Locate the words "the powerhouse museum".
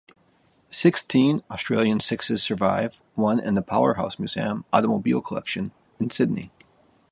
3.53-4.65